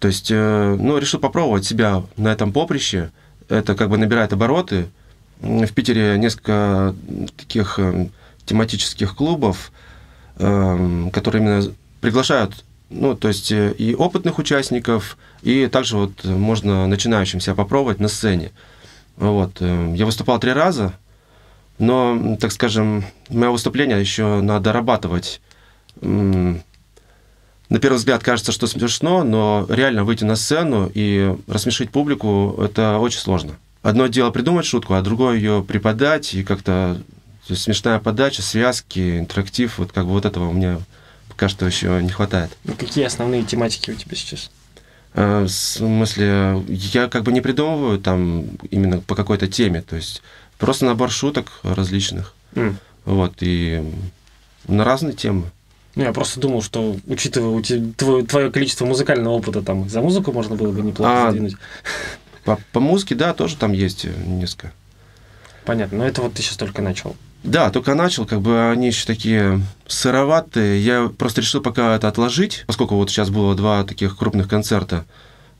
То 0.00 0.08
есть, 0.08 0.30
э, 0.30 0.76
ну, 0.78 0.98
решил 0.98 1.20
попробовать 1.20 1.64
себя 1.64 2.02
на 2.16 2.32
этом 2.32 2.52
поприще. 2.52 3.10
Это 3.48 3.74
как 3.74 3.90
бы 3.90 3.96
набирает 3.98 4.32
обороты, 4.32 4.86
в 5.40 5.72
Питере 5.72 6.16
несколько 6.18 6.94
таких 7.36 7.78
э, 7.78 8.08
тематических 8.46 9.14
клубов, 9.14 9.72
э, 10.36 11.08
которые 11.12 11.42
именно 11.42 11.74
приглашают, 12.00 12.64
ну, 12.94 13.14
то 13.16 13.28
есть 13.28 13.52
э, 13.52 13.72
и 13.76 13.94
опытных 13.94 14.38
участников, 14.38 15.16
и 15.42 15.66
также 15.66 15.96
вот 15.96 16.24
можно 16.24 16.86
начинающим 16.86 17.40
себя 17.40 17.54
попробовать 17.54 18.00
на 18.00 18.08
сцене. 18.08 18.50
Вот. 19.16 19.60
Я 19.60 20.06
выступал 20.06 20.40
три 20.40 20.52
раза, 20.52 20.92
но, 21.78 22.36
так 22.40 22.50
скажем, 22.50 23.04
мое 23.28 23.50
выступление 23.50 24.00
еще 24.00 24.40
надо 24.40 24.64
дорабатывать. 24.64 25.40
На 26.00 26.60
первый 27.80 27.96
взгляд 27.96 28.22
кажется, 28.24 28.50
что 28.50 28.66
смешно, 28.66 29.22
но 29.22 29.66
реально 29.68 30.04
выйти 30.04 30.24
на 30.24 30.34
сцену 30.34 30.90
и 30.92 31.36
рассмешить 31.46 31.90
публику– 31.90 32.56
это 32.58 32.98
очень 32.98 33.20
сложно 33.20 33.56
одно 33.84 34.06
дело 34.06 34.30
придумать 34.30 34.64
шутку, 34.64 34.94
а 34.94 35.02
другое 35.02 35.36
ее 35.36 35.62
преподать 35.62 36.34
и 36.34 36.42
как-то 36.42 37.00
смешная 37.46 38.00
подача, 38.00 38.40
связки, 38.42 39.18
интерактив, 39.18 39.78
вот 39.78 39.92
как 39.92 40.06
бы 40.06 40.12
вот 40.12 40.24
этого 40.24 40.48
у 40.48 40.52
меня 40.52 40.80
пока 41.34 41.48
что 41.48 41.66
еще 41.66 42.00
не 42.00 42.10
хватает. 42.10 42.56
Ну, 42.62 42.74
какие 42.74 43.04
основные 43.04 43.42
тематики 43.42 43.90
у 43.90 43.94
тебя 43.94 44.16
сейчас? 44.16 44.50
А, 45.14 45.42
в 45.42 45.48
смысле, 45.48 46.62
я 46.68 47.08
как 47.08 47.24
бы 47.24 47.32
не 47.32 47.40
придумываю 47.40 47.98
там 47.98 48.46
именно 48.70 49.00
по 49.00 49.16
какой-то 49.16 49.48
теме, 49.48 49.82
то 49.82 49.96
есть 49.96 50.22
просто 50.58 50.84
набор 50.84 51.10
шуток 51.10 51.60
различных. 51.64 52.34
Mm. 52.52 52.76
Вот, 53.04 53.34
и 53.40 53.82
на 54.68 54.84
разные 54.84 55.14
темы. 55.14 55.50
Ну, 55.96 56.04
я 56.04 56.12
просто 56.12 56.38
думал, 56.38 56.62
что, 56.62 56.96
учитывая 57.06 57.62
твое, 57.96 58.24
твое 58.24 58.50
количество 58.52 58.86
музыкального 58.86 59.34
опыта, 59.34 59.60
там 59.62 59.88
за 59.88 60.00
музыку 60.00 60.32
можно 60.32 60.54
было 60.54 60.70
бы 60.70 60.82
неплохо 60.82 61.28
а, 61.28 61.30
задвинуть. 61.30 61.56
По, 62.44 62.58
по 62.72 62.80
музыке, 62.80 63.14
да, 63.14 63.34
тоже 63.34 63.56
там 63.56 63.72
есть 63.72 64.04
несколько. 64.04 64.72
Понятно, 65.64 65.98
но 65.98 66.06
это 66.06 66.22
вот 66.22 66.34
ты 66.34 66.42
сейчас 66.42 66.56
только 66.56 66.82
начал. 66.82 67.16
Да, 67.44 67.70
только 67.70 67.94
начал, 67.94 68.24
как 68.24 68.40
бы 68.40 68.70
они 68.70 68.88
еще 68.88 69.06
такие 69.06 69.60
сыроватые. 69.86 70.82
Я 70.82 71.12
просто 71.16 71.42
решил 71.42 71.60
пока 71.60 71.94
это 71.94 72.08
отложить, 72.08 72.64
поскольку 72.66 72.96
вот 72.96 73.10
сейчас 73.10 73.28
было 73.28 73.54
два 73.54 73.84
таких 73.84 74.16
крупных 74.16 74.48
концерта. 74.48 75.04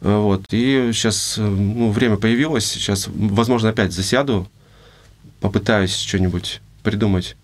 Вот, 0.00 0.46
и 0.50 0.90
сейчас 0.92 1.36
ну, 1.36 1.90
время 1.90 2.16
появилось, 2.16 2.66
сейчас, 2.66 3.08
возможно, 3.08 3.68
опять 3.68 3.92
засяду, 3.92 4.48
попытаюсь 5.40 5.94
что-нибудь 5.94 6.60
придумать. 6.82 7.36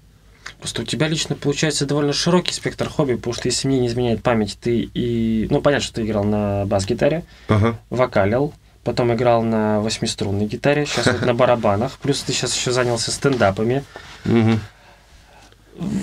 Просто 0.58 0.82
у 0.82 0.84
тебя 0.84 1.08
лично 1.08 1.36
получается 1.36 1.86
довольно 1.86 2.12
широкий 2.12 2.52
спектр 2.52 2.88
хобби, 2.88 3.14
потому 3.14 3.34
что, 3.34 3.48
если 3.48 3.68
мне 3.68 3.78
не 3.78 3.86
изменяет 3.88 4.22
память, 4.22 4.58
ты 4.60 4.90
и... 4.92 5.46
Ну, 5.50 5.62
понятно, 5.62 5.84
что 5.84 5.94
ты 5.96 6.02
играл 6.02 6.24
на 6.24 6.66
бас-гитаре, 6.66 7.24
ага. 7.48 7.78
вокалил, 7.88 8.52
потом 8.84 9.12
играл 9.12 9.42
на 9.42 9.80
восьмиструнной 9.80 10.46
гитаре, 10.46 10.86
сейчас 10.86 11.06
вот 11.06 11.22
на 11.22 11.34
барабанах, 11.34 11.98
плюс 12.02 12.22
ты 12.22 12.32
сейчас 12.32 12.56
еще 12.56 12.72
занялся 12.72 13.10
стендапами. 13.10 13.84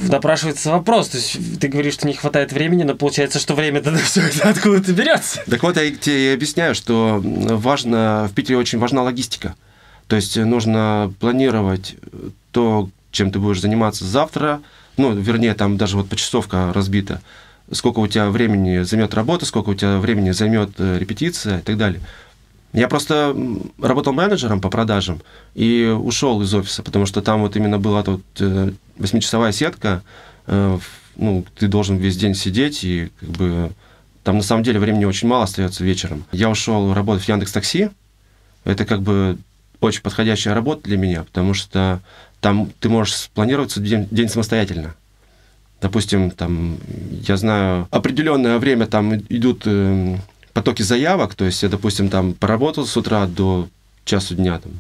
Напрашивается 0.10 0.72
вопрос, 0.72 1.10
то 1.10 1.18
есть 1.18 1.60
ты 1.60 1.68
говоришь, 1.68 1.94
что 1.96 2.08
не 2.08 2.14
хватает 2.14 2.52
времени, 2.52 2.84
но 2.84 2.96
получается, 2.96 3.38
что 3.38 3.54
время 3.54 3.82
тогда 3.82 4.00
все 4.00 4.22
это 4.22 4.50
откуда-то 4.50 4.92
берется. 4.92 5.42
Так 5.48 5.62
вот, 5.62 5.78
я 5.78 5.92
тебе 5.92 6.34
объясняю, 6.34 6.74
что 6.74 7.22
важно, 7.22 8.28
в 8.32 8.34
Питере 8.34 8.58
очень 8.58 8.80
важна 8.80 9.04
логистика. 9.04 9.56
То 10.08 10.16
есть 10.16 10.36
нужно 10.38 11.14
планировать 11.20 11.96
то, 12.52 12.90
чем 13.12 13.30
ты 13.30 13.40
будешь 13.40 13.62
заниматься 13.62 14.04
завтра, 14.06 14.62
ну, 14.96 15.14
вернее, 15.14 15.54
там 15.54 15.78
даже 15.78 15.98
вот 15.98 16.10
почасовка 16.10 16.72
разбита, 16.74 17.22
сколько 17.72 18.00
у 18.00 18.08
тебя 18.08 18.30
времени 18.30 18.82
займет 18.82 19.14
работа, 19.14 19.46
сколько 19.46 19.70
у 19.70 19.76
тебя 19.76 20.00
времени 20.00 20.32
займет 20.32 20.72
э, 20.80 20.98
репетиция 20.98 21.60
и 21.60 21.62
так 21.62 21.78
далее. 21.78 22.02
Я 22.78 22.88
просто 22.88 23.36
работал 23.82 24.14
менеджером 24.14 24.62
по 24.62 24.70
продажам 24.70 25.20
и 25.56 25.86
ушел 25.86 26.44
из 26.44 26.54
офиса, 26.54 26.84
потому 26.84 27.08
что 27.08 27.24
там 27.24 27.42
вот 27.42 27.56
именно 27.56 27.80
была 27.80 28.04
тут 28.04 28.24
э, 28.40 28.72
восьмичасовая 29.00 29.52
сетка, 29.52 30.04
э, 30.46 30.78
ну, 31.16 31.44
ты 31.58 31.68
должен 31.68 31.98
весь 31.98 32.18
день 32.18 32.36
сидеть, 32.36 32.84
и 32.84 33.10
как 33.20 33.30
бы 33.30 33.72
там 34.24 34.38
на 34.38 34.44
самом 34.44 34.62
деле 34.62 34.80
времени 34.80 35.06
очень 35.06 35.28
мало 35.28 35.46
остается 35.46 35.84
вечером. 35.84 36.26
Я 36.32 36.52
ушел 36.52 36.94
работать 36.94 37.24
в 37.24 37.28
Яндекс 37.28 37.52
Такси. 37.52 37.90
Это 38.64 38.86
как 38.86 39.02
бы 39.02 39.40
очень 39.82 40.04
подходящая 40.04 40.54
работа 40.54 40.84
для 40.84 40.98
меня, 40.98 41.24
потому 41.24 41.56
что 41.56 42.00
там 42.42 42.72
ты 42.80 42.90
можешь 42.90 43.16
спланировать 43.16 43.82
день, 43.82 44.08
день 44.12 44.30
самостоятельно. 44.30 44.94
Допустим, 45.82 46.30
там, 46.30 46.78
я 47.28 47.38
знаю, 47.38 47.88
определенное 47.90 48.60
время 48.60 48.86
там 48.86 49.16
идут 49.16 49.64
э, 49.66 50.18
потоки 50.58 50.82
заявок, 50.82 51.36
то 51.36 51.46
есть 51.46 51.62
я, 51.62 51.70
допустим, 51.70 52.10
там 52.10 52.34
поработал 52.34 52.88
с 52.88 52.98
утра 52.98 53.28
до 53.28 53.70
часу 54.06 54.34
дня, 54.34 54.58
там, 54.58 54.72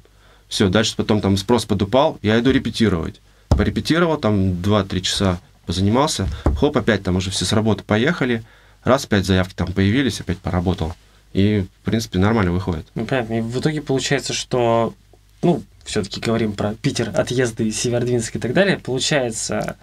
все, 0.47 0.69
дальше 0.69 0.95
потом 0.97 1.21
там 1.21 1.37
спрос 1.37 1.65
подупал, 1.65 2.17
я 2.23 2.39
иду 2.39 2.49
репетировать. 2.49 3.21
Порепетировал 3.49 4.17
там 4.17 4.53
2-3 4.53 5.01
часа, 5.01 5.39
позанимался, 5.67 6.27
хоп, 6.59 6.77
опять 6.77 7.03
там 7.03 7.17
уже 7.17 7.29
все 7.29 7.45
с 7.45 7.53
работы 7.53 7.83
поехали, 7.83 8.41
раз, 8.83 9.05
опять 9.05 9.27
заявки 9.27 9.53
там 9.53 9.71
появились, 9.71 10.19
опять 10.19 10.39
поработал. 10.39 10.95
И, 11.33 11.67
в 11.83 11.85
принципе, 11.85 12.17
нормально 12.17 12.51
выходит. 12.51 12.87
Ну, 12.95 13.05
понятно. 13.05 13.37
И 13.37 13.41
в 13.41 13.59
итоге 13.59 13.83
получается, 13.83 14.33
что, 14.33 14.95
ну, 15.43 15.61
все-таки 15.83 16.19
говорим 16.19 16.53
про 16.53 16.73
Питер, 16.73 17.11
отъезды, 17.13 17.71
Северодвинск 17.71 18.37
и 18.37 18.39
так 18.39 18.53
далее, 18.53 18.79
получается, 18.79 19.75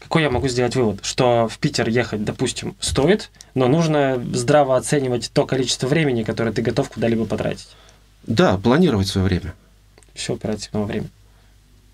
какой 0.00 0.22
я 0.22 0.30
могу 0.30 0.48
сделать 0.48 0.74
вывод? 0.74 1.00
Что 1.02 1.48
в 1.48 1.58
Питер 1.58 1.88
ехать, 1.88 2.24
допустим, 2.24 2.74
стоит, 2.80 3.30
но 3.54 3.68
нужно 3.68 4.22
здраво 4.32 4.76
оценивать 4.76 5.30
то 5.32 5.46
количество 5.46 5.86
времени, 5.86 6.24
которое 6.24 6.52
ты 6.52 6.62
готов 6.62 6.90
куда-либо 6.90 7.26
потратить. 7.26 7.68
Да, 8.26 8.58
планировать 8.58 9.08
свое 9.08 9.26
время. 9.26 9.54
Все 10.14 10.34
оперативного 10.34 10.86
времени. 10.86 11.10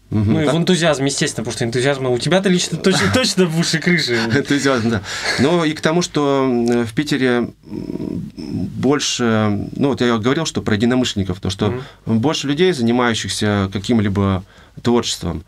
Угу, 0.09 0.21
ну 0.21 0.35
так? 0.37 0.45
и 0.45 0.57
в 0.57 0.61
энтузиазм, 0.61 1.05
естественно, 1.05 1.45
потому 1.45 1.57
что 1.57 1.65
энтузиазм 1.65 2.07
у 2.07 2.19
тебя-то 2.19 2.49
лично 2.49 2.79
точно, 2.79 3.11
точно 3.15 3.47
в 3.47 3.59
уши 3.59 3.81
крыши. 3.81 4.15
Энтузиазм, 4.15 4.91
да. 4.91 5.03
Но 5.41 5.65
и 5.65 5.73
к 5.73 5.81
тому, 5.81 6.01
что 6.01 6.47
в 6.47 6.95
Питере 6.95 7.51
больше, 7.67 9.69
ну 9.75 9.89
вот 9.89 10.01
я 10.01 10.17
говорил, 10.19 10.47
что 10.47 10.63
про 10.63 10.77
единомышленников, 10.77 11.41
то 11.41 11.51
что 11.51 11.83
больше 12.05 12.47
людей, 12.47 12.73
занимающихся 12.73 13.69
каким-либо 13.73 14.45
творчеством. 14.81 15.45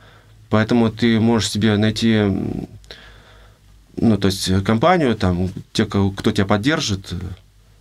Поэтому 0.51 0.91
ты 0.91 1.21
можешь 1.21 1.51
себе 1.51 1.77
найти, 1.77 2.23
ну 3.97 4.17
то 4.17 4.27
есть 4.27 4.65
компанию, 4.65 5.15
там, 5.15 5.51
те, 5.73 5.85
кто 5.87 6.31
тебя 6.33 6.47
поддержит, 6.47 7.13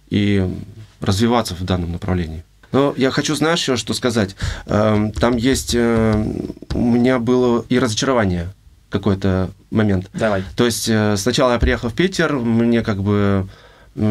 и 0.10 0.50
развиваться 1.02 1.54
в 1.54 1.64
данном 1.64 1.92
направлении. 1.92 2.44
Но 2.72 2.94
я 2.98 3.12
хочу, 3.12 3.36
знаешь, 3.36 3.60
еще 3.60 3.78
что 3.78 3.94
сказать. 3.94 4.36
Эм, 4.66 5.12
там 5.12 5.38
есть... 5.38 5.74
Э, 5.74 6.22
у 6.74 6.80
меня 6.80 7.20
было 7.20 7.66
и 7.70 7.80
разочарование 7.80 8.50
какой-то 8.90 9.50
момент. 9.72 10.10
Давай. 10.14 10.44
То 10.56 10.66
есть 10.66 10.90
э, 10.90 11.16
сначала 11.18 11.54
я 11.54 11.60
приехал 11.60 11.90
в 11.90 11.94
Питер, 11.94 12.34
мне 12.34 12.82
как 12.82 13.02
бы 13.02 13.48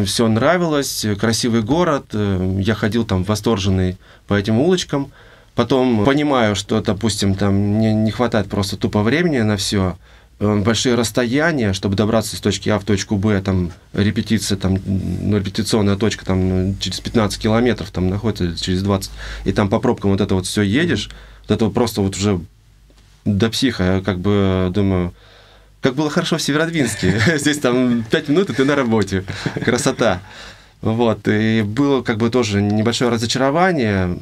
все 0.05 0.27
нравилось, 0.27 1.05
красивый 1.19 1.61
город, 1.61 2.07
э, 2.13 2.59
я 2.61 2.73
ходил 2.73 3.05
там 3.05 3.23
восторженный 3.23 3.97
по 4.27 4.33
этим 4.33 4.59
улочкам. 4.59 5.11
Потом 5.57 6.05
понимаю, 6.05 6.55
что, 6.55 6.79
допустим, 6.81 7.35
там 7.35 7.53
мне 7.53 7.93
не 7.93 8.11
хватает 8.11 8.47
просто 8.47 8.77
тупо 8.77 9.03
времени 9.03 9.39
на 9.39 9.57
все, 9.57 9.97
Э, 10.39 10.55
большие 10.55 10.93
расстояния, 10.93 11.73
чтобы 11.73 11.95
добраться 11.95 12.35
с 12.35 12.39
точки 12.39 12.69
А 12.69 12.77
в 12.77 12.83
точку 12.83 13.15
Б, 13.17 13.41
там 13.41 13.71
репетиция, 13.93 14.57
там, 14.57 14.77
ну, 14.85 15.37
репетиционная 15.37 15.95
точка 15.95 16.25
там 16.25 16.77
через 16.79 16.99
15 16.99 17.41
километров 17.41 17.89
там 17.89 18.09
находится, 18.09 18.63
через 18.63 18.83
20, 18.83 19.11
и 19.45 19.51
там 19.51 19.67
по 19.67 19.79
пробкам 19.79 20.11
вот 20.11 20.21
это 20.21 20.35
вот 20.35 20.45
все 20.45 20.61
едешь, 20.61 21.09
вот 21.41 21.55
это 21.55 21.65
вот 21.65 21.73
просто 21.73 22.01
вот 22.01 22.15
уже 22.15 22.39
до 23.25 23.49
психа, 23.49 23.95
я 23.95 24.01
как 24.01 24.19
бы 24.19 24.69
думаю, 24.71 25.11
как 25.81 25.95
было 25.95 26.11
хорошо 26.11 26.37
в 26.37 26.41
Северодвинске, 26.41 27.19
здесь 27.37 27.57
там 27.57 28.03
5 28.03 28.29
минут, 28.29 28.51
и 28.51 28.53
ты 28.53 28.63
на 28.63 28.75
работе, 28.75 29.23
красота. 29.65 30.21
Вот, 30.81 31.27
и 31.27 31.63
было 31.63 32.03
как 32.03 32.17
бы 32.17 32.29
тоже 32.29 32.61
небольшое 32.61 33.09
разочарование, 33.09 34.15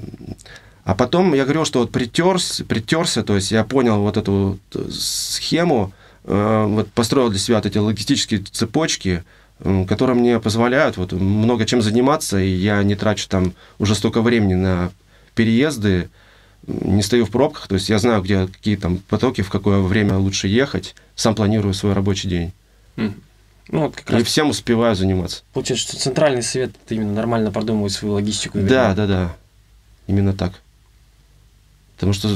а 0.85 0.95
потом 0.95 1.33
я 1.33 1.43
говорил, 1.43 1.65
что 1.65 1.79
вот 1.79 1.91
притерся, 1.91 2.63
притерся, 2.63 3.23
то 3.23 3.35
есть 3.35 3.51
я 3.51 3.65
понял 3.65 3.99
вот 4.01 4.15
эту 4.15 4.59
вот 4.73 4.93
схему, 4.93 5.93
Э, 6.27 6.65
вот 6.67 6.91
построил 6.91 7.29
для 7.29 7.39
себя 7.39 7.57
вот 7.57 7.65
эти 7.65 7.77
логистические 7.77 8.41
цепочки, 8.41 9.23
которые 9.87 10.17
мне 10.17 10.39
позволяют 10.39 10.97
вот 10.97 11.13
много 11.13 11.65
чем 11.65 11.81
заниматься, 11.81 12.39
и 12.39 12.49
я 12.49 12.81
не 12.83 12.95
трачу 12.95 13.29
там 13.29 13.53
уже 13.79 13.95
столько 13.95 14.21
времени 14.21 14.55
на 14.55 14.91
переезды, 15.33 16.09
не 16.67 17.03
стою 17.03 17.25
в 17.25 17.29
пробках, 17.29 17.67
то 17.67 17.75
есть 17.75 17.89
я 17.89 17.99
знаю, 17.99 18.21
где 18.21 18.47
какие 18.47 18.75
там 18.75 18.97
потоки, 18.97 19.41
в 19.41 19.49
какое 19.49 19.79
время 19.79 20.17
лучше 20.17 20.47
ехать, 20.47 20.95
сам 21.15 21.35
планирую 21.35 21.73
свой 21.73 21.93
рабочий 21.93 22.27
день. 22.27 22.53
Mm. 22.97 23.13
Ну, 23.69 23.81
вот 23.81 23.95
как 23.95 24.09
и 24.09 24.13
раз 24.13 24.23
всем 24.23 24.49
успеваю 24.49 24.95
заниматься. 24.95 25.43
Получается, 25.53 25.89
что 25.89 25.97
центральный 25.97 26.43
совет 26.43 26.71
именно 26.89 27.13
нормально 27.13 27.51
продумывает 27.51 27.93
свою 27.93 28.15
логистику. 28.15 28.57
Да, 28.59 28.93
да, 28.93 29.07
да. 29.07 29.35
Именно 30.07 30.33
так. 30.33 30.61
Потому 31.95 32.13
что 32.13 32.35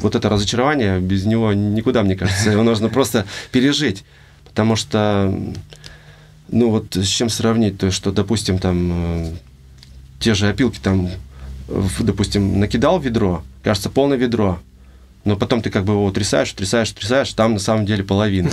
вот 0.00 0.14
это 0.14 0.28
разочарование, 0.28 1.00
без 1.00 1.24
него 1.24 1.52
никуда, 1.52 2.02
мне 2.02 2.14
кажется, 2.16 2.50
его 2.50 2.62
нужно 2.62 2.88
просто 2.88 3.26
пережить. 3.50 4.04
Потому 4.44 4.76
что, 4.76 5.36
ну 6.48 6.70
вот 6.70 6.94
с 6.94 7.06
чем 7.06 7.28
сравнить, 7.28 7.78
то 7.78 7.90
что, 7.90 8.12
допустим, 8.12 8.58
там 8.58 8.90
э, 8.92 9.32
те 10.20 10.34
же 10.34 10.48
опилки 10.48 10.78
там, 10.80 11.10
допустим, 11.98 12.60
накидал 12.60 13.00
ведро, 13.00 13.42
кажется, 13.62 13.90
полное 13.90 14.16
ведро, 14.16 14.60
но 15.24 15.36
потом 15.36 15.60
ты 15.60 15.70
как 15.70 15.84
бы 15.84 15.94
его 15.94 16.10
трясаешь, 16.12 16.52
трясаешь, 16.52 16.92
трясаешь, 16.92 17.32
там 17.32 17.54
на 17.54 17.58
самом 17.58 17.84
деле 17.84 18.04
половина. 18.04 18.50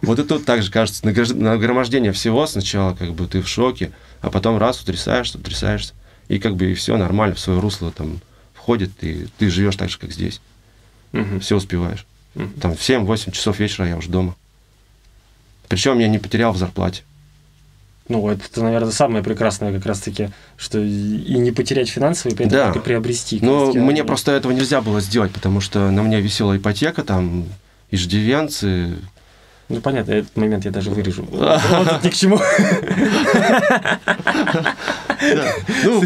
Вот 0.00 0.18
и 0.18 0.24
тут 0.24 0.46
также 0.46 0.70
кажется, 0.70 1.06
нагромождение 1.06 2.12
всего 2.12 2.46
сначала 2.46 2.94
как 2.94 3.12
бы 3.12 3.26
ты 3.26 3.42
в 3.42 3.48
шоке, 3.48 3.92
а 4.22 4.30
потом 4.30 4.58
раз 4.58 4.80
утрясаешься, 4.80 5.38
утрясаешься, 5.38 5.92
и 6.28 6.38
как 6.38 6.56
бы 6.56 6.72
и 6.72 6.74
все 6.74 6.96
нормально 6.96 7.34
в 7.34 7.40
свое 7.40 7.60
русло 7.60 7.92
там 7.92 8.20
входит, 8.62 8.90
и 9.00 9.26
ты 9.38 9.50
живешь 9.50 9.76
так 9.76 9.90
же, 9.90 9.98
как 9.98 10.12
здесь. 10.12 10.40
Угу. 11.12 11.40
Все 11.40 11.56
успеваешь. 11.56 12.06
Угу. 12.36 12.48
Там 12.60 12.76
в 12.76 12.80
7-8 12.80 13.32
часов 13.32 13.58
вечера 13.58 13.88
я 13.88 13.96
уже 13.96 14.08
дома. 14.08 14.36
Причем 15.68 15.98
я 15.98 16.08
не 16.08 16.18
потерял 16.18 16.52
в 16.52 16.56
зарплате. 16.56 17.02
Ну, 18.08 18.28
это, 18.28 18.62
наверное, 18.62 18.92
самое 18.92 19.24
прекрасное 19.24 19.72
как 19.72 19.86
раз-таки, 19.86 20.30
что 20.56 20.78
и 20.78 21.38
не 21.38 21.50
потерять 21.50 21.88
финансовые, 21.88 22.36
при 22.36 22.46
этом 22.46 22.74
да. 22.74 22.80
приобрести. 22.80 23.38
Но 23.40 23.72
мне 23.72 24.04
просто 24.04 24.32
этого 24.32 24.52
нельзя 24.52 24.80
было 24.80 25.00
сделать, 25.00 25.32
потому 25.32 25.60
что 25.60 25.90
на 25.90 26.02
мне 26.02 26.20
висела 26.20 26.56
ипотека, 26.56 27.04
там, 27.04 27.46
иждивенцы. 27.90 28.96
Ну, 29.68 29.80
понятно, 29.80 30.12
этот 30.12 30.36
момент 30.36 30.64
я 30.64 30.70
даже 30.70 30.90
вырежу. 30.90 31.26
Вот 31.30 32.04
ни 32.04 32.10
к 32.10 32.14
чему. 32.14 32.38
Ну, 35.84 36.02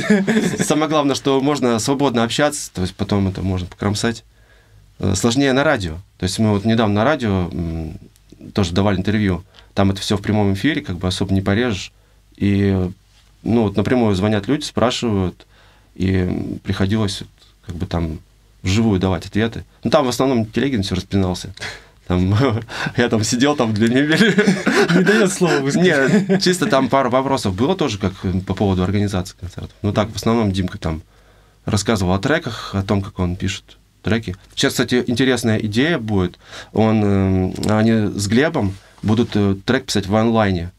самое 0.58 0.88
главное, 0.88 1.14
что 1.14 1.40
можно 1.40 1.78
свободно 1.78 2.24
общаться, 2.24 2.70
то 2.72 2.82
есть 2.82 2.94
потом 2.94 3.28
это 3.28 3.42
можно 3.42 3.66
покромсать. 3.66 4.24
Э, 4.98 5.14
сложнее 5.14 5.52
на 5.52 5.64
радио. 5.64 5.96
То 6.18 6.24
есть 6.24 6.38
мы 6.38 6.50
вот 6.50 6.64
недавно 6.64 6.94
на 6.96 7.04
радио 7.04 7.50
тоже 8.54 8.72
давали 8.72 8.96
интервью. 8.96 9.44
Там 9.74 9.90
это 9.90 10.00
все 10.00 10.16
в 10.16 10.22
прямом 10.22 10.54
эфире, 10.54 10.80
как 10.80 10.96
бы 10.96 11.08
особо 11.08 11.34
не 11.34 11.42
порежешь. 11.42 11.92
И 12.36 12.90
ну, 13.42 13.62
вот 13.62 13.76
напрямую 13.76 14.14
звонят 14.14 14.48
люди, 14.48 14.64
спрашивают, 14.64 15.46
и 15.94 16.58
приходилось 16.64 17.22
как 17.66 17.76
бы 17.76 17.86
там 17.86 18.18
вживую 18.62 18.98
давать 18.98 19.26
ответы. 19.26 19.64
Ну, 19.84 19.90
там 19.90 20.04
в 20.04 20.08
основном 20.08 20.46
Телегин 20.46 20.82
все 20.82 20.94
распинался. 20.94 21.54
Там, 22.06 22.34
я 22.96 23.08
там 23.08 23.24
сидел 23.24 23.56
там 23.56 23.74
две 23.74 23.88
недели. 23.88 24.96
Не 24.96 25.02
дает 25.02 25.32
слова 25.32 25.60
высказать. 25.60 26.28
Нет, 26.28 26.42
чисто 26.42 26.66
там 26.66 26.88
пару 26.88 27.10
вопросов 27.10 27.54
было 27.54 27.76
тоже 27.76 27.98
как 27.98 28.12
по 28.46 28.54
поводу 28.54 28.82
организации 28.82 29.34
концертов. 29.38 29.74
Ну 29.82 29.92
так, 29.92 30.10
в 30.10 30.16
основном 30.16 30.52
Димка 30.52 30.78
там 30.78 31.02
рассказывал 31.64 32.14
о 32.14 32.18
треках, 32.18 32.74
о 32.74 32.82
том, 32.82 33.02
как 33.02 33.18
он 33.18 33.36
пишет 33.36 33.76
треки. 34.02 34.36
Сейчас, 34.54 34.72
кстати, 34.72 35.02
интересная 35.06 35.58
идея 35.58 35.98
будет. 35.98 36.38
Он, 36.72 37.02
э, 37.04 37.52
они 37.68 38.16
с 38.16 38.28
Глебом 38.28 38.76
будут 39.02 39.30
э, 39.34 39.56
трек 39.64 39.86
писать 39.86 40.06
в 40.06 40.14
онлайне. 40.14 40.70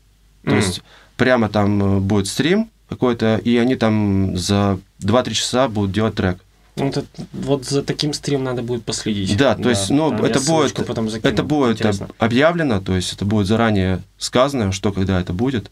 То 0.46 0.52
mm. 0.52 0.56
есть 0.56 0.82
прямо 1.18 1.50
там 1.50 1.98
э, 1.98 2.00
будет 2.00 2.28
стрим 2.28 2.70
какой-то, 2.88 3.36
и 3.36 3.58
они 3.58 3.76
там 3.76 4.38
за 4.38 4.80
2-3 5.02 5.32
часа 5.34 5.68
будут 5.68 5.92
делать 5.92 6.16
трек. 6.16 6.40
Вот, 6.78 7.06
вот 7.34 7.66
за 7.66 7.84
таким 7.84 8.14
стрим 8.14 8.44
надо 8.44 8.62
будет 8.62 8.84
последить. 8.84 9.36
Да, 9.36 9.56
то 9.56 9.64
да, 9.64 9.70
есть, 9.72 9.90
ну, 9.90 10.12
да, 10.12 10.28
это 10.28 10.40
будет, 10.42 10.74
потом 10.74 11.08
это 11.08 11.44
будет 11.44 11.78
Интересно. 11.78 12.10
объявлено, 12.20 12.80
то 12.80 12.96
есть 12.96 13.14
это 13.14 13.26
будет 13.26 13.48
заранее 13.48 14.04
сказано, 14.18 14.72
что 14.72 14.92
когда 14.92 15.20
это 15.20 15.34
будет. 15.34 15.72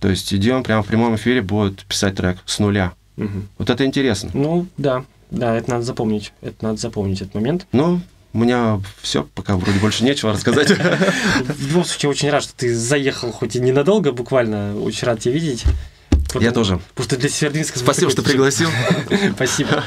То 0.00 0.08
есть 0.08 0.32
идем 0.32 0.62
прямо 0.62 0.82
в 0.82 0.86
прямом 0.86 1.16
эфире, 1.16 1.42
будет 1.42 1.84
писать 1.84 2.16
трек 2.16 2.38
с 2.46 2.58
нуля. 2.58 2.92
Угу. 3.16 3.42
Вот 3.58 3.70
это 3.70 3.84
интересно. 3.84 4.30
Ну, 4.32 4.66
да, 4.76 5.04
да, 5.30 5.56
это 5.56 5.70
надо 5.70 5.82
запомнить, 5.82 6.32
это 6.40 6.64
надо 6.64 6.78
запомнить 6.78 7.20
этот 7.20 7.34
момент. 7.34 7.66
Ну, 7.72 8.00
у 8.32 8.38
меня 8.38 8.80
все, 9.02 9.26
пока 9.34 9.56
вроде 9.56 9.78
больше 9.80 10.04
нечего 10.04 10.32
рассказать. 10.32 10.70
В 10.70 11.66
любом 11.68 11.84
случае, 11.84 12.10
очень 12.10 12.30
рад, 12.30 12.42
что 12.42 12.54
ты 12.54 12.74
заехал, 12.74 13.32
хоть 13.32 13.56
и 13.56 13.60
ненадолго, 13.60 14.12
буквально, 14.12 14.78
очень 14.80 15.06
рад 15.06 15.20
тебя 15.20 15.34
видеть. 15.34 15.64
Потому, 16.28 16.44
Я 16.44 16.52
тоже. 16.52 16.78
Потому 16.90 17.04
что 17.04 17.16
для 17.16 17.28
Севердвинска... 17.30 17.78
Спасибо, 17.78 18.10
что 18.10 18.22
пригласил. 18.22 18.68
Спасибо. 19.34 19.82